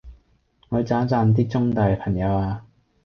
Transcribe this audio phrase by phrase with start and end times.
[0.69, 2.65] 我要讚一讚啲中大嘅朋友呀